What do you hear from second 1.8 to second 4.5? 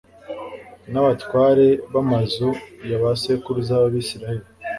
bamazu ya ba sekuruza bAbisirayeli